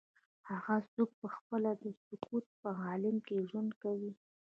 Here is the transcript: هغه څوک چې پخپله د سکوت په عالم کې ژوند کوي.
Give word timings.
هغه 0.49 0.75
څوک 0.93 1.09
چې 1.13 1.19
پخپله 1.21 1.71
د 1.81 1.85
سکوت 2.05 2.45
په 2.61 2.69
عالم 2.85 3.15
کې 3.25 3.45
ژوند 3.49 3.71
کوي. 3.83 4.11